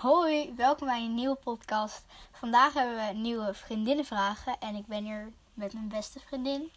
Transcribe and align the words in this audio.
Hoi, 0.00 0.54
welkom 0.56 0.86
bij 0.86 1.02
een 1.02 1.14
nieuwe 1.14 1.34
podcast. 1.34 2.04
Vandaag 2.32 2.74
hebben 2.74 2.96
we 2.96 3.12
nieuwe 3.12 3.54
vriendinnenvragen 3.54 4.58
en 4.58 4.74
ik 4.74 4.86
ben 4.86 5.04
hier 5.04 5.32
met 5.54 5.72
mijn 5.72 5.88
beste 5.88 6.20
vriendin. 6.20 6.70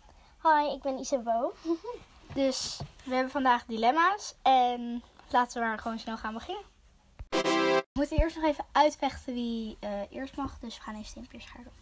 Hi, 0.44 0.74
ik 0.74 0.82
ben 0.82 1.00
Isabel. 1.00 1.54
Dus 2.34 2.80
we 3.04 3.14
hebben 3.14 3.32
vandaag 3.32 3.66
dilemma's 3.66 4.36
en 4.42 5.04
laten 5.30 5.62
we 5.62 5.68
maar 5.68 5.80
gewoon 5.80 6.00
snel 6.00 6.18
gaan 6.18 6.34
beginnen. 6.34 6.64
We 7.30 7.84
moeten 7.94 8.18
eerst 8.18 8.36
nog 8.36 8.46
even 8.46 8.66
uitvechten 8.72 9.34
wie 9.34 9.78
eh, 9.80 10.02
eerst 10.10 10.36
mag, 10.36 10.60
dus 10.60 10.78
we 10.78 10.84
gaan 10.84 10.96
even 10.96 11.06
steen, 11.06 11.24
papier, 11.28 11.42
schaar 11.42 11.64
doen. 11.64 11.74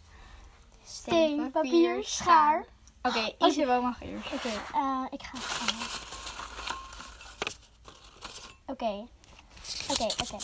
Steen, 0.84 1.50
papier, 1.50 2.04
schaar. 2.04 2.64
Oké, 3.02 3.46
Isabel 3.46 3.82
mag 3.82 4.02
eerst. 4.02 4.32
Oké, 4.32 4.48
eh, 4.74 5.04
ik 5.10 5.22
ga. 5.22 5.38
Oké, 8.66 9.06
oké, 9.90 10.04
oké. 10.04 10.36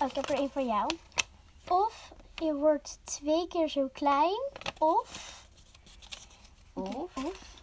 Oh, 0.00 0.08
ik 0.08 0.14
heb 0.14 0.28
er 0.28 0.36
één 0.36 0.50
voor 0.50 0.62
jou. 0.62 0.90
Of 1.68 2.12
je 2.34 2.54
wordt 2.54 2.98
twee 3.04 3.48
keer 3.48 3.68
zo 3.68 3.88
klein, 3.92 4.50
of... 4.78 5.42
Of? 6.72 7.14
Of... 7.14 7.56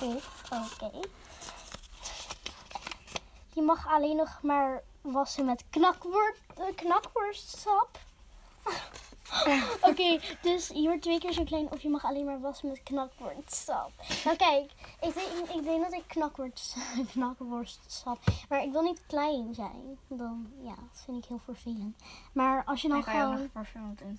Of, 0.00 0.42
oké. 0.50 1.00
Je 3.54 3.62
mag 3.62 3.88
alleen 3.88 4.16
nog 4.16 4.38
maar 4.42 4.82
wassen 5.00 5.44
met 5.44 5.64
knakworst, 5.70 6.40
knakworstsap. 6.74 7.98
Oké, 9.90 10.20
dus 10.42 10.68
je 10.68 10.82
wordt 10.82 11.02
twee 11.02 11.18
keer 11.18 11.32
zo 11.32 11.44
klein 11.44 11.70
of 11.70 11.80
je 11.82 11.88
mag 11.88 12.04
alleen 12.04 12.24
maar 12.24 12.40
wassen 12.40 12.68
met 12.68 12.82
knakworstsap. 12.82 13.90
Nou 14.24 14.36
kijk, 14.36 14.72
ik 15.00 15.14
denk, 15.14 15.48
ik 15.56 15.62
denk 15.64 15.82
dat 15.82 15.92
ik 15.92 16.04
knakworst, 16.06 16.76
knakworstsap... 17.12 18.18
Maar 18.48 18.62
ik 18.62 18.72
wil 18.72 18.82
niet 18.82 19.02
klein 19.06 19.54
zijn. 19.54 19.98
Dan, 20.08 20.52
ja, 20.62 20.74
dat 20.74 21.02
vind 21.04 21.22
ik 21.22 21.28
heel 21.28 21.40
vervelend. 21.44 22.02
Maar 22.32 22.64
als 22.64 22.82
je 22.82 22.88
dan 22.88 22.96
Dan 22.96 23.06
kan 23.06 23.14
je 23.16 23.20
ook 23.22 23.28
gewoon... 23.28 23.42
nog 23.42 23.52
parfum 23.52 23.90
op 23.90 23.98
doen? 23.98 24.18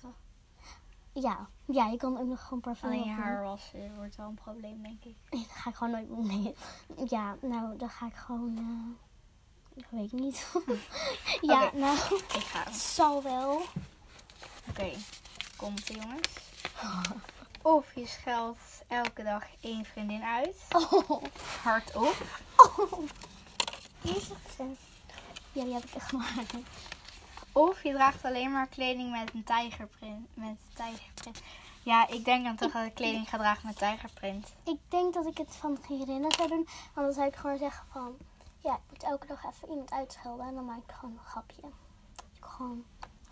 Ja, 1.12 1.48
ja, 1.64 1.86
je 1.86 1.96
kan 1.96 2.18
ook 2.18 2.26
nog 2.26 2.42
gewoon 2.42 2.60
parfum 2.60 2.88
Alleen 2.88 3.04
je 3.04 3.10
haar 3.10 3.42
wassen 3.42 3.94
wordt 3.96 4.16
wel 4.16 4.26
een 4.28 4.34
probleem, 4.34 4.82
denk 4.82 5.04
ik. 5.04 5.16
Nee, 5.30 5.42
dat 5.48 5.56
ga 5.56 5.70
ik 5.70 5.76
gewoon 5.76 5.92
nooit. 5.92 6.26
Nee. 6.26 6.54
Ja, 7.08 7.36
nou, 7.40 7.76
dan 7.76 7.90
ga 7.90 8.06
ik 8.06 8.14
gewoon... 8.14 8.56
eh, 8.56 9.82
ik 9.82 9.86
weet 9.90 10.12
niet. 10.12 10.52
ja, 11.40 11.70
nou, 11.74 11.96
Ik 12.14 12.44
ga. 12.44 12.62
het 12.64 12.74
zal 12.74 13.22
wel. 13.22 13.62
Oké, 14.68 14.90
komt 15.56 15.88
ie 15.88 16.00
jongens. 16.00 16.28
Of 17.62 17.94
je 17.94 18.06
scheldt 18.06 18.84
elke 18.88 19.22
dag 19.22 19.44
één 19.60 19.84
vriendin 19.84 20.22
uit. 20.22 20.56
Oh, 20.70 21.22
Hardop. 21.62 22.14
oh. 22.56 22.92
Hier 24.00 24.16
is 24.16 24.28
het. 24.28 24.68
Ja, 25.52 25.64
die 25.64 25.72
heb 25.72 25.84
ik 25.84 25.94
echt 25.94 26.08
gemaakt. 26.08 26.54
Of 27.52 27.82
je 27.82 27.92
draagt 27.92 28.24
alleen 28.24 28.52
maar 28.52 28.66
kleding 28.66 29.10
met 29.10 29.34
een 29.34 29.44
tijgerprint. 29.44 30.26
Met 30.34 30.48
een 30.48 30.58
tijgerprint. 30.74 31.42
Ja, 31.82 32.08
ik 32.08 32.24
denk 32.24 32.44
dan 32.44 32.56
toch 32.56 32.72
dat 32.72 32.84
ik 32.84 32.94
kleding 32.94 33.28
ga 33.28 33.38
dragen 33.38 33.66
met 33.66 33.78
tijgerprint. 33.78 34.54
Ik 34.64 34.78
denk 34.88 35.14
dat 35.14 35.26
ik 35.26 35.38
het 35.38 35.56
van 35.56 35.76
geen 35.76 35.84
vriendinnen 35.84 36.32
zou 36.32 36.48
doen. 36.48 36.68
Want 36.94 37.06
dan 37.06 37.12
zou 37.12 37.26
ik 37.26 37.36
gewoon 37.36 37.58
zeggen 37.58 37.86
van... 37.92 38.16
Ja, 38.58 38.74
ik 38.74 38.80
moet 38.90 39.02
elke 39.02 39.26
dag 39.26 39.44
even 39.44 39.68
iemand 39.68 39.90
uitschelden. 39.90 40.46
En 40.46 40.54
dan 40.54 40.64
maak 40.64 40.78
ik 40.78 40.92
gewoon 40.92 41.14
een 41.14 41.24
grapje. 41.24 41.62
Ik 42.36 42.44
gewoon... 42.44 42.84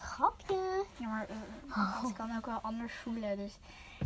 Grapje. 0.02 0.84
Ja, 0.96 1.08
maar 1.08 1.26
eh, 1.28 2.02
het 2.02 2.12
kan 2.12 2.36
ook 2.36 2.46
wel 2.46 2.58
anders 2.58 2.92
voelen. 2.94 3.36
Dus 3.36 3.58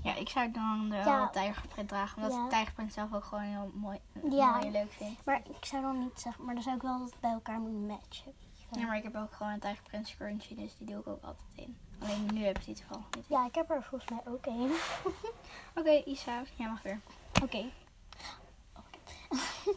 ja, 0.03 0.15
ik 0.15 0.29
zou 0.29 0.51
dan 0.51 0.89
Ja. 0.93 1.29
tijgerprint 1.29 1.89
dragen. 1.89 2.17
Omdat 2.17 2.33
Ja. 2.33 2.45
ik 2.45 2.51
tijgerprint 2.51 2.93
zelf 2.93 3.13
ook 3.15 3.25
gewoon 3.25 3.45
heel 3.45 3.71
mooi, 3.75 3.99
Ja. 4.31 4.51
mooi 4.51 4.67
en 4.67 4.73
leuk 4.73 4.93
vind. 4.93 5.25
Maar 5.25 5.41
ik 5.59 5.65
zou 5.65 5.83
dan 5.83 5.99
niet 5.99 6.21
zeggen... 6.21 6.45
Maar 6.45 6.55
dan 6.55 6.63
zou 6.63 6.77
ik 6.77 6.83
wel 6.83 6.99
dat 6.99 7.11
het 7.11 7.21
bij 7.21 7.31
elkaar 7.33 7.59
moeten 7.59 7.87
matchen. 7.87 8.33
Ja, 8.71 8.87
maar 8.87 8.97
ik 8.97 9.03
heb 9.03 9.17
ook 9.17 9.33
gewoon 9.35 9.53
een 9.53 9.61
tijgerprint 9.61 10.09
scrunchie. 10.09 10.57
Dus 10.57 10.77
die 10.77 10.87
doe 10.87 10.99
ik 11.01 11.07
ook 11.07 11.23
altijd 11.23 11.47
in. 11.55 11.79
Alleen 12.03 12.27
nu 12.33 12.45
heb 12.45 12.59
ik 12.59 12.65
die 12.65 12.75
toevallig 12.75 13.05
niet. 13.17 13.25
Ja, 13.29 13.47
ik 13.47 13.55
heb 13.55 13.71
er 13.71 13.83
volgens 13.83 14.11
mij 14.11 14.21
ook 14.33 14.47
één. 14.47 14.71
Oké, 15.79 16.03
Isa, 16.05 16.43
jij 16.57 16.69
mag 16.69 16.83
weer. 16.83 17.01
Oké. 17.43 17.57
Ik 17.59 17.73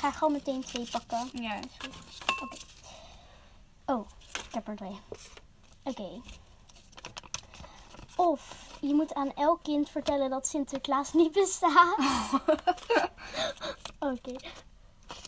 ga 0.00 0.10
gewoon 0.10 0.32
meteen 0.32 0.64
twee 0.64 0.88
pakken. 0.90 1.42
Ja, 1.42 1.54
is 1.54 1.76
goed. 1.78 1.94
Ik 4.54 4.60
heb 4.64 4.68
er 4.68 4.76
twee. 4.76 5.00
Oké. 5.82 6.20
Of 8.16 8.70
je 8.80 8.94
moet 8.94 9.14
aan 9.14 9.34
elk 9.34 9.62
kind 9.62 9.88
vertellen 9.90 10.30
dat 10.30 10.46
Sinterklaas 10.46 11.12
niet 11.12 11.32
bestaat. 11.32 11.98
Oké. 13.98 14.36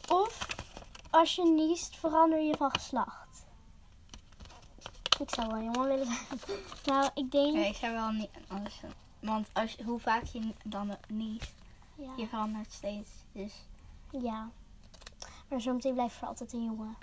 Of 0.09 0.47
als 1.11 1.35
je 1.35 1.45
niest, 1.45 1.97
verander 1.97 2.41
je 2.41 2.57
van 2.57 2.71
geslacht. 2.71 3.47
Ik 5.21 5.31
zou 5.35 5.47
wel 5.47 5.57
een 5.57 5.65
jongen 5.73 5.89
willen 5.89 6.07
zijn. 6.07 6.41
Nou, 6.85 7.11
ik 7.15 7.31
denk... 7.31 7.55
Ja, 7.57 7.65
ik 7.65 7.77
zou 7.77 7.93
wel 7.93 8.11
niet 8.11 8.31
anders 8.49 8.81
doen. 8.81 8.93
Want 9.21 9.49
als, 9.53 9.73
je- 9.73 9.85
hoe 9.85 10.01
vaak 10.01 10.25
je 10.25 10.55
dan 10.65 10.97
niet, 11.09 11.53
Ja. 11.95 12.11
je 12.17 12.27
verandert 12.27 12.73
steeds. 12.73 13.11
Dus, 13.33 13.53
ja. 14.11 14.51
Maar 15.49 15.61
zometeen 15.61 15.95
blijft 15.95 16.15
voor 16.15 16.29
altijd 16.29 16.53
een 16.53 16.65
jongen. 16.65 16.97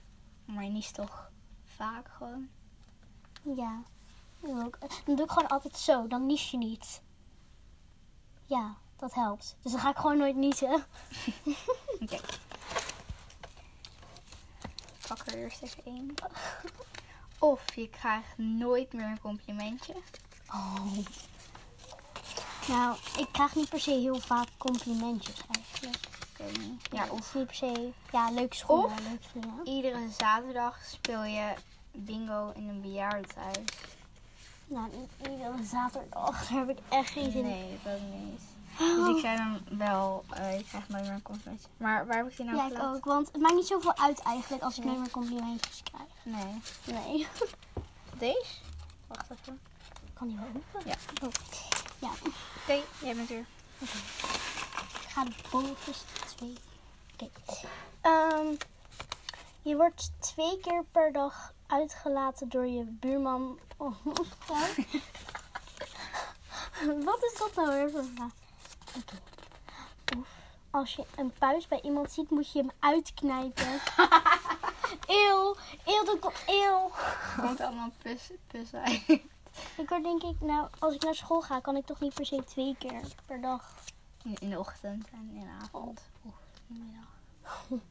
maar 0.45 0.63
je 0.63 0.69
niest 0.69 0.93
toch 0.93 1.31
vaak 1.75 2.09
gewoon. 2.17 2.49
Ja. 3.55 3.83
Dan 4.39 4.71
doe, 5.05 5.23
ik, 5.23 5.31
gewoon 5.31 5.47
altijd 5.47 5.77
zo. 5.77 6.07
Dan 6.07 6.25
nies 6.25 6.51
je 6.51 6.57
niet. 6.57 7.01
Ja, 8.45 8.75
dat 8.95 9.13
helpt. 9.13 9.55
Dus 9.61 9.71
dan 9.71 9.81
ga 9.81 9.89
ik 9.89 9.97
gewoon 9.97 10.17
nooit 10.17 10.35
niezen. 10.35 10.73
Oké. 12.01 12.15
Ik 12.15 12.39
Pak 15.07 15.27
er 15.27 15.33
eerst 15.33 15.61
even 15.61 15.85
één. 15.85 16.13
Of 17.39 17.75
je 17.75 17.89
krijgt 17.89 18.37
nooit 18.37 18.93
meer 18.93 19.05
een 19.05 19.21
complimentje. 19.21 19.93
Oh. 20.47 20.97
Nou, 22.67 22.97
ik 23.17 23.27
krijg 23.31 23.55
niet 23.55 23.69
per 23.69 23.79
se 23.79 23.91
heel 23.91 24.19
vaak 24.19 24.47
complimentjes 24.57 25.41
Ik. 26.47 26.93
Ja, 26.93 27.05
of 27.09 27.33
niet 27.35 27.45
per 27.45 27.55
se. 27.55 27.89
Ja, 28.11 28.29
leuke 28.31 28.55
schoenen. 28.55 28.85
Of- 28.85 28.99
Leuke 28.99 29.23
schoenen. 29.29 29.67
iedere 29.67 30.09
zaterdag 30.17 30.79
speel 30.85 31.23
je 31.23 31.53
bingo 31.91 32.51
in 32.55 32.67
een 32.69 32.81
bejaardentehuis. 32.81 33.57
Nou, 34.65 34.89
niet 34.97 35.31
iedere 35.31 35.63
zaterdag. 35.63 36.47
Daar 36.47 36.57
heb 36.59 36.69
ik 36.69 36.77
echt 36.89 37.09
geen 37.09 37.31
zin 37.31 37.43
in. 37.45 37.49
Nee, 37.49 37.79
dat 37.83 37.99
niet. 37.99 38.41
Dus 38.77 39.15
ik 39.15 39.19
zei 39.21 39.37
dan 39.37 39.77
wel, 39.77 40.23
eh 40.29 40.57
je 40.57 40.63
krijgt 40.63 40.89
nooit 40.89 41.03
meer 41.03 41.11
een 41.13 41.21
complimentje. 41.21 41.67
Maar 41.77 42.07
waar 42.07 42.17
heb 42.17 42.27
ik 42.29 42.37
die 42.37 42.45
nou 42.45 42.57
Ja, 42.57 42.77
ik 42.77 42.83
ook. 42.95 43.05
Want 43.05 43.27
het 43.31 43.41
maakt 43.41 43.53
niet 43.55 43.67
zoveel 43.67 43.97
uit 43.97 44.19
eigenlijk 44.19 44.63
als 44.63 44.77
ik 44.77 44.83
nooit 44.83 44.99
meer 44.99 45.09
complimentjes 45.09 45.83
krijg. 45.83 46.09
Nee. 46.23 46.61
Nee. 46.85 47.27
Deze? 48.17 48.45
Wacht 49.07 49.25
even. 49.41 49.59
kan 50.13 50.27
die 50.27 50.37
wel 50.37 50.45
open? 50.47 50.89
Ja. 50.89 50.95
Oh. 51.25 51.31
Ja. 51.99 52.09
Oké, 52.61 52.81
jij 53.05 53.15
bent 53.15 53.27
weer. 53.29 53.45
Ik 53.79 55.09
ga 55.09 55.23
de 55.23 55.33
Oké. 57.13 57.29
Ehm, 58.01 58.55
je 59.61 59.75
wordt 59.75 60.11
twee 60.19 60.59
keer 60.59 60.83
per 60.91 61.11
dag 61.11 61.53
uitgelaten 61.67 62.49
door 62.49 62.65
je 62.65 62.83
buurman. 62.83 63.59
Oh, 63.77 64.05
Wat 67.05 67.23
is 67.23 67.37
dat 67.37 67.55
nou 67.55 67.69
weer 67.69 67.91
voor 67.91 68.03
vraag? 68.15 68.31
Oké. 68.97 69.15
Als 70.69 70.95
je 70.95 71.05
een 71.15 71.31
puis 71.31 71.67
bij 71.67 71.81
iemand 71.81 72.11
ziet, 72.11 72.29
moet 72.29 72.51
je 72.51 72.59
hem 72.59 72.71
uitknijpen. 72.79 73.79
Eeuw, 75.07 75.55
eeuw, 75.85 76.03
dat 76.03 76.19
komt 76.19 76.43
eeuw. 76.45 76.91
Komt 77.41 77.61
allemaal 77.61 77.91
pus, 78.01 78.31
pus 78.47 78.73
uit. 78.73 79.01
Ik 79.77 79.89
word 79.89 80.03
denk 80.03 80.23
ik, 80.23 80.41
nou, 80.41 80.67
als 80.79 80.93
ik 80.93 81.03
naar 81.03 81.15
school 81.15 81.41
ga, 81.41 81.59
kan 81.59 81.75
ik 81.75 81.85
toch 81.85 81.99
niet 81.99 82.13
per 82.13 82.25
se 82.25 82.43
twee 82.43 82.75
keer 82.79 83.01
per 83.25 83.41
dag. 83.41 83.75
In, 84.23 84.49
de 84.49 84.59
ochtend 84.59 85.09
en 85.09 85.29
in 85.33 85.39
de 85.39 85.51
avond. 85.63 86.01
Of 86.21 86.33
in 86.67 86.75
de 86.75 86.81
middag. 86.81 87.11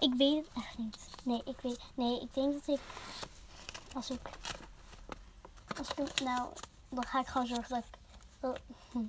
Ik 0.00 0.14
weet 0.14 0.36
het 0.46 0.64
echt 0.64 0.78
niet. 0.78 1.08
Nee, 1.24 1.42
ik 1.44 1.60
weet. 1.60 1.80
Nee, 1.94 2.20
ik 2.20 2.34
denk 2.34 2.52
dat 2.52 2.78
ik. 2.78 2.80
Als 3.94 4.10
ik. 4.10 4.20
Als 5.78 5.88
ik. 5.94 6.20
Nou, 6.20 6.52
dan 6.88 7.04
ga 7.06 7.20
ik 7.20 7.26
gewoon 7.26 7.46
zorgen 7.46 7.68
dat 7.74 7.84
ik. 7.84 7.98
dat- 8.40 8.60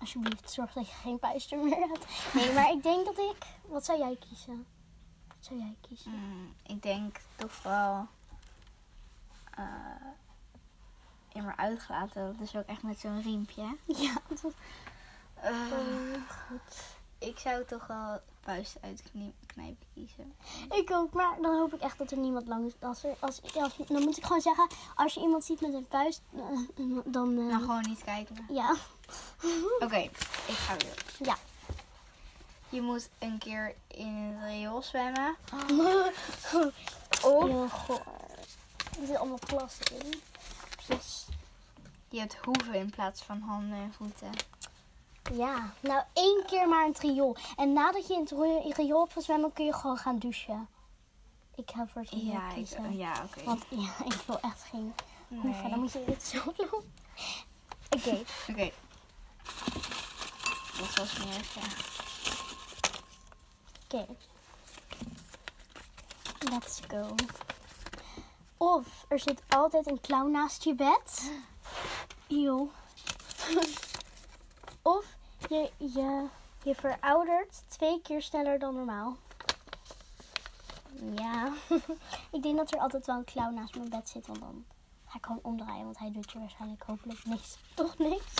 alsjeblieft, 0.00 0.50
zorg 0.50 0.72
dat 0.72 0.88
je 0.88 0.94
geen 0.94 1.18
puister 1.18 1.58
meer 1.58 1.88
hebt. 1.88 2.06
Nee, 2.34 2.52
maar 2.52 2.70
ik 2.70 2.82
denk 2.82 3.04
dat 3.04 3.18
ik. 3.18 3.36
Wat 3.66 3.84
zou 3.84 3.98
jij 3.98 4.16
kiezen? 4.28 4.66
Wat 5.28 5.36
zou 5.40 5.58
jij 5.58 5.76
kiezen? 5.80 6.10
Mm, 6.12 6.54
ik 6.62 6.82
denk 6.82 7.20
toch 7.36 7.62
wel... 7.62 8.06
eh 9.54 9.66
in 11.32 11.44
maar 11.44 11.56
uitgelaten. 11.56 12.36
Dat 12.38 12.48
is 12.48 12.56
ook 12.56 12.66
echt 12.66 12.82
met 12.82 12.98
zo'n 12.98 13.22
riempje. 13.22 13.76
Ja, 14.06 14.14
dat 14.28 14.52
Eh, 15.42 15.52
goed. 16.48 16.76
ik 17.18 17.38
zou 17.38 17.64
toch 17.64 17.86
wel 17.86 18.20
puist 18.40 18.76
uitknijpen 18.80 19.86
kiezen. 19.94 20.34
Ik 20.70 20.90
ook, 20.90 21.12
maar 21.12 21.36
dan 21.40 21.56
hoop 21.58 21.74
ik 21.74 21.80
echt 21.80 21.98
dat 21.98 22.10
er 22.10 22.16
niemand 22.18 22.46
langs. 22.48 22.74
Als 22.80 23.04
er, 23.04 23.14
als, 23.18 23.40
als, 23.54 23.76
dan 23.88 24.02
moet 24.02 24.16
ik 24.16 24.24
gewoon 24.24 24.40
zeggen: 24.40 24.66
als 24.94 25.14
je 25.14 25.20
iemand 25.20 25.44
ziet 25.44 25.60
met 25.60 25.72
een 25.74 25.88
puist, 25.88 26.20
eh, 26.36 26.42
dan. 27.04 27.38
eh, 27.38 27.44
Nou, 27.44 27.60
gewoon 27.60 27.84
niet 27.88 28.04
kijken. 28.04 28.44
ja. 28.48 28.74
Oké, 29.84 29.96
ik 30.46 30.56
ga 30.56 30.76
weer. 30.76 31.04
Ja. 31.18 31.36
je 32.68 32.80
moet 32.80 33.08
een 33.18 33.38
keer 33.38 33.74
in 33.86 34.14
het 34.16 34.50
riool 34.50 34.82
zwemmen. 34.82 35.36
Of... 37.24 37.44
Heel 37.44 37.68
goor. 37.68 38.02
Er 39.00 39.06
zit 39.06 39.16
allemaal 39.16 39.38
plas 39.46 39.78
in. 40.00 40.20
Dus 40.86 41.26
je 42.08 42.18
hebt 42.18 42.34
hoeven 42.44 42.74
in 42.74 42.90
plaats 42.90 43.22
van 43.22 43.40
handen 43.40 43.78
en 43.78 43.92
voeten. 43.96 44.30
Ja, 45.32 45.72
nou 45.80 46.02
één 46.12 46.42
keer 46.46 46.68
maar 46.68 46.84
in 46.84 46.90
het 46.92 47.00
riool. 47.00 47.36
En 47.56 47.72
nadat 47.72 48.06
je 48.06 48.14
in 48.14 48.20
het 48.20 48.30
rio- 48.30 48.70
riool 48.74 49.00
hebt 49.00 49.12
gezwemmen, 49.12 49.52
kun 49.52 49.64
je 49.64 49.72
gewoon 49.72 49.96
gaan 49.96 50.18
douchen. 50.18 50.68
Ik 51.54 51.70
ga 51.74 51.86
voor 51.92 52.00
het 52.02 52.10
riool 52.10 52.32
Ja, 52.32 52.48
ik, 52.48 52.54
kiezen. 52.54 52.96
ja 52.96 53.12
oké. 53.24 53.44
Want 53.44 53.64
ja, 53.68 53.90
ik 54.14 54.20
wil 54.26 54.40
echt 54.40 54.62
geen 54.70 54.94
hoeven. 55.28 55.52
Dan 55.62 55.70
Nee. 55.70 55.78
moet 55.78 55.92
je 55.92 56.04
dit 56.06 56.22
zo 56.22 56.38
doen. 56.56 56.68
Oké, 57.96 58.22
Oké. 58.50 58.70
Dat 60.78 60.94
was 60.96 61.18
erg, 61.18 61.54
ja. 61.54 61.62
oké. 63.84 64.06
Let's 66.50 66.80
go. 66.88 67.14
Of 68.56 68.86
er 69.08 69.18
zit 69.18 69.42
altijd 69.48 69.86
een 69.90 70.00
clown 70.00 70.30
naast 70.30 70.64
je 70.64 70.74
bed. 70.74 71.30
Eeuw. 72.28 72.70
of 74.82 75.16
je, 75.48 75.70
je, 75.76 76.26
je 76.62 76.74
veroudert 76.74 77.62
twee 77.68 78.00
keer 78.02 78.22
sneller 78.22 78.58
dan 78.58 78.74
normaal. 78.74 79.16
Ja, 81.14 81.52
ik 82.36 82.42
denk 82.42 82.56
dat 82.56 82.72
er 82.72 82.78
altijd 82.78 83.06
wel 83.06 83.16
een 83.16 83.24
clown 83.24 83.54
naast 83.54 83.74
mijn 83.76 83.88
bed 83.88 84.08
zit. 84.08 84.26
Want 84.26 84.40
dan 84.40 84.64
ga 85.06 85.18
ik 85.18 85.26
gewoon 85.26 85.42
omdraaien. 85.42 85.84
Want 85.84 85.98
hij 85.98 86.12
doet 86.12 86.32
je 86.32 86.38
waarschijnlijk 86.38 86.82
hopelijk 86.82 87.24
niks. 87.24 87.56
Toch 87.74 87.98
niks? 87.98 88.34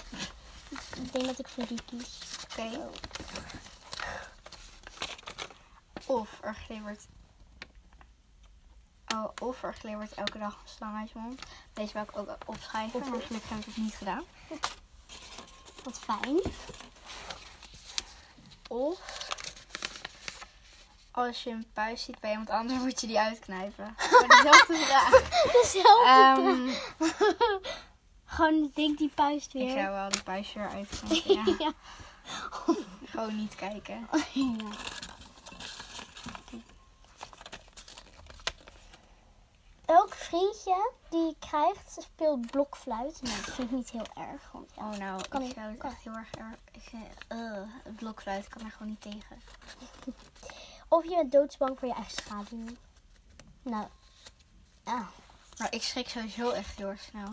Ik 0.96 1.12
denk 1.12 1.26
dat 1.26 1.38
ik 1.38 1.48
voor 1.48 1.66
die 1.66 1.82
kies. 1.84 2.20
Oké. 2.50 2.88
Of 6.06 6.38
er 6.42 6.54
glibbert... 6.54 7.06
Oh, 9.14 9.28
of 9.42 9.62
er 9.62 9.74
glibbert 9.74 10.12
elke 10.12 10.38
dag 10.38 10.52
een 10.62 10.68
slang 10.68 10.96
uit 10.98 11.10
je 11.10 11.18
mond. 11.18 11.42
Deze 11.72 11.92
wil 11.92 12.02
ik 12.02 12.16
ook 12.16 12.36
opschrijven, 12.46 13.00
Of- 13.00 13.08
maar 13.10 13.20
gelukkig 13.20 13.50
heb 13.50 13.58
ik 13.58 13.64
het 13.64 13.76
niet 13.76 13.94
gedaan. 13.94 14.22
Wat 15.84 15.98
fijn. 15.98 16.40
Of 18.68 19.00
als 21.10 21.42
je 21.42 21.50
een 21.50 21.66
puis 21.72 22.02
ziet 22.02 22.20
bij 22.20 22.30
iemand 22.30 22.50
anders, 22.50 22.78
moet 22.80 23.00
je 23.00 23.06
die 23.06 23.18
uitknijpen. 23.18 23.94
Maar 24.10 24.28
dezelfde 24.28 24.74
vraag. 24.76 25.10
Dezelfde. 25.62 26.08
Ehm, 26.08 26.70
Gewoon 28.24 28.70
denk 28.74 28.98
die 28.98 29.10
puist 29.14 29.52
weer. 29.52 29.68
ik 29.68 29.82
zou 29.82 29.92
wel 29.92 30.08
de 30.08 30.22
puis 30.22 30.52
weer 30.54 30.68
uitknijpen, 30.68 31.34
ja. 31.56 31.56
ja. 31.58 31.72
Gewoon 33.04 33.36
niet 33.36 33.54
kijken. 33.54 34.08
Ja. 34.32 34.54
Elk 39.92 40.14
vriendje 40.14 40.92
die 41.08 41.36
krijgt 41.38 41.96
speelt 42.02 42.50
blokfluit. 42.50 43.22
Nou, 43.22 43.36
dat 43.36 43.54
vind 43.54 43.70
ik 43.70 43.76
niet 43.76 43.90
heel 43.90 44.06
erg. 44.14 44.50
Want 44.52 44.70
ja, 44.76 44.90
Oh 44.90 44.96
nou, 44.96 45.28
Kan 45.28 45.42
ik 45.42 45.52
zou 45.52 45.66
het 45.66 45.82
echt 45.82 46.02
heel 46.02 46.12
erg... 46.12 46.30
erg 46.30 46.54
ik, 46.72 46.92
eh, 47.28 47.38
uh, 47.38 47.62
het 47.82 47.96
blokfluit 47.96 48.48
kan 48.48 48.64
er 48.64 48.70
gewoon 48.70 48.88
niet 48.88 49.00
tegen. 49.00 49.42
Of 50.88 51.04
je 51.04 51.10
bent 51.16 51.32
doodsbang 51.32 51.78
voor 51.78 51.88
je 51.88 51.94
eigen 51.94 52.12
schaduw. 52.12 52.66
Nou. 53.62 53.86
Maar 55.58 55.72
ik 55.74 55.82
schrik 55.82 56.08
sowieso 56.08 56.50
echt 56.50 56.76
heel 56.76 56.88
erg 56.88 57.00
snel. 57.00 57.30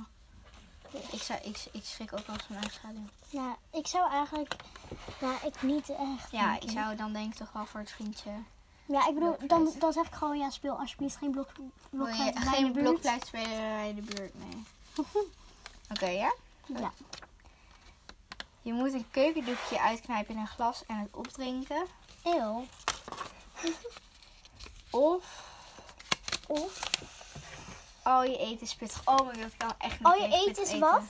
Ik, 1.11 1.21
zou, 1.21 1.39
ik, 1.41 1.65
ik 1.71 1.85
schrik 1.85 2.13
ook 2.13 2.25
wel 2.25 2.35
eens 2.35 2.45
van 2.45 2.55
mijn 2.55 2.67
eigen 2.67 2.79
schaduw. 2.79 3.05
ja, 3.41 3.57
ik 3.71 3.87
zou 3.87 4.11
eigenlijk... 4.11 4.55
Ja, 5.19 5.43
ik 5.43 5.61
niet 5.61 5.89
echt. 5.89 6.31
Ja, 6.31 6.59
ik 6.59 6.69
zou 6.69 6.95
dan 6.95 7.13
denk 7.13 7.31
ik 7.31 7.37
toch 7.37 7.51
wel 7.51 7.65
voor 7.65 7.79
het 7.79 7.91
vriendje... 7.91 8.31
Ja, 8.91 9.07
ik 9.07 9.13
bedoel, 9.13 9.35
dan, 9.47 9.73
dan 9.79 9.93
zeg 9.93 10.05
ik 10.05 10.13
gewoon, 10.13 10.37
ja, 10.37 10.49
speel 10.49 10.79
alsjeblieft 10.79 11.15
geen 11.15 11.31
blok, 11.31 11.49
blokfluit 11.89 12.33
bij 12.33 12.43
geen 12.43 12.65
de 12.65 12.71
buurt. 12.71 12.85
blokfluit 12.85 13.25
spelen 13.25 13.49
bij 13.57 13.93
de 13.95 14.01
buurt? 14.01 14.33
Nee. 14.35 14.63
Oké, 15.93 16.05
ja? 16.07 16.33
Ja. 16.65 16.91
Je 18.61 18.73
moet 18.73 18.93
een 18.93 19.05
keukendoekje 19.11 19.79
uitknijpen 19.81 20.33
in 20.35 20.39
een 20.41 20.47
glas 20.47 20.85
en 20.85 20.95
het 20.97 21.09
opdrinken. 21.15 21.85
Eeuw. 22.23 22.65
Of 24.89 25.43
Of, 26.47 26.89
al 28.03 28.23
je 28.23 28.37
eten 28.37 28.61
is 28.61 28.75
pittig. 28.75 29.01
Oh 29.05 29.25
mijn 29.25 29.41
god, 29.41 29.51
ik 29.51 29.57
kan 29.57 29.73
echt 29.77 29.99
niet 29.99 30.07
al 30.07 30.13
je 30.15 30.21
tegen 30.29 30.47
eten 30.47 30.63
is 30.63 30.79
wat? 30.79 31.03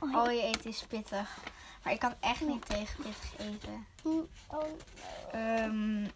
Oh, 0.00 0.14
Al 0.14 0.30
je 0.30 0.42
eten 0.42 0.70
is 0.70 0.84
pittig. 0.88 1.38
Maar 1.82 1.92
ik 1.92 1.98
kan 1.98 2.14
echt 2.20 2.40
niet 2.40 2.66
tegen 2.66 2.96
pittig 3.02 3.38
eten. 3.38 3.86
Mm, 4.02 4.28
oh, 4.46 4.62
Ehm, 5.32 6.06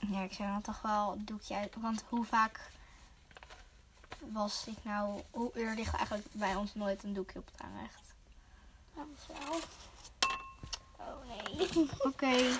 ja, 0.00 0.22
ik 0.22 0.32
zou 0.32 0.48
dan 0.48 0.60
toch 0.62 0.82
wel 0.82 1.12
een 1.12 1.24
doekje 1.24 1.54
uit. 1.54 1.74
Want 1.80 2.04
hoe 2.08 2.24
vaak 2.24 2.70
was 4.32 4.64
ik 4.66 4.76
nou... 4.82 5.20
Hoe 5.30 5.52
er 5.52 5.74
ligt 5.74 5.96
eigenlijk 5.96 6.26
bij 6.32 6.54
ons 6.54 6.74
nooit 6.74 7.02
een 7.02 7.12
doekje 7.12 7.38
op 7.38 7.46
het 7.52 7.60
aanrecht. 7.62 8.14
dat 8.94 9.06
is 9.16 9.26
wel. 9.26 9.58
Oh 10.98 11.26
nee. 11.28 11.68
Oké. 12.12 12.58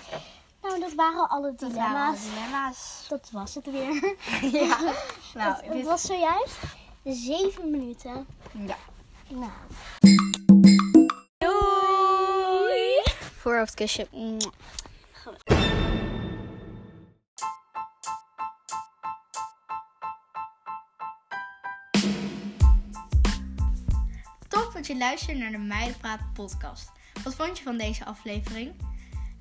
Nou, 0.63 0.81
dat 0.81 0.95
waren 0.95 1.29
alle 1.29 1.55
Dat 1.55 1.73
waren 1.73 2.07
alle 2.07 2.17
dilemma's. 2.17 2.25
dilemma's. 2.25 3.07
Dat 3.09 3.31
was 3.31 3.55
het 3.55 3.65
weer. 3.71 4.17
ja. 4.63 4.79
Nou, 5.35 5.55
het, 5.55 5.65
het 5.65 5.73
dit... 5.73 5.85
was 5.85 6.03
zojuist 6.03 6.59
zeven 7.05 7.71
minuten. 7.71 8.27
Ja. 8.53 8.77
Nou. 9.29 9.51
Doei! 11.39 13.03
Voorhoofdkusje. 13.37 14.09
Luistert 25.01 25.39
naar 25.39 25.51
de 25.51 25.59
Meidenpraat 25.59 26.33
podcast. 26.33 26.93
Wat 27.25 27.35
vond 27.35 27.59
je 27.59 27.65
van 27.65 27.77
deze 27.77 28.05
aflevering? 28.05 28.73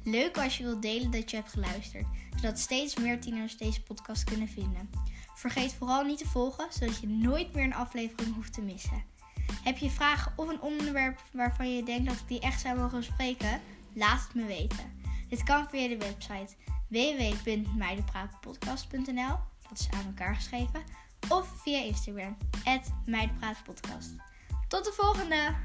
Leuk 0.04 0.38
als 0.38 0.58
je 0.58 0.64
wilt 0.64 0.82
delen 0.82 1.12
dat 1.12 1.30
je 1.30 1.36
hebt 1.36 1.52
geluisterd, 1.52 2.06
zodat 2.36 2.60
steeds 2.60 2.96
meer 2.96 3.22
tieners 3.22 3.58
deze 3.58 3.84
podcast 3.84 4.24
kunnen 4.24 4.48
vinden. 4.48 4.90
Vergeet 5.36 5.74
vooral 5.74 6.04
niet 6.04 6.18
te 6.18 6.28
volgen, 6.28 6.68
zodat 6.70 7.00
je 7.00 7.08
nooit 7.08 7.54
meer 7.54 7.64
een 7.64 7.74
aflevering 7.74 8.36
hoeft 8.36 8.54
te 8.54 8.62
missen. 8.62 9.04
Heb 9.64 9.78
je 9.78 9.90
vragen 9.90 10.34
of 10.36 10.50
een 10.50 10.62
onderwerp 10.62 11.22
waarvan 11.34 11.76
je 11.76 11.84
denkt 11.84 12.06
dat 12.06 12.20
ik 12.20 12.28
die 12.28 12.40
echt 12.40 12.62
zou 12.62 12.78
mogen 12.78 12.98
bespreken? 12.98 13.62
Laat 13.94 14.22
het 14.22 14.34
me 14.34 14.46
weten. 14.46 15.02
Dit 15.30 15.44
kan 15.44 15.68
via 15.70 15.88
de 15.88 15.98
website 15.98 16.56
www.meidenpraatpodcast.nl 16.88 19.38
Dat 19.70 19.80
is 19.80 19.90
aan 19.92 20.06
elkaar 20.06 20.36
geschreven. 20.36 20.83
Of 21.30 21.62
via 21.62 21.83
Instagram, 21.83 22.38
meidenpraatpodcast. 23.06 24.29
Tot 24.69 24.85
de 24.85 24.92
volgende! 24.92 25.56